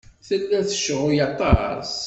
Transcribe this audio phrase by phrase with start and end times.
[0.27, 1.91] Tella tecɣel aṭas.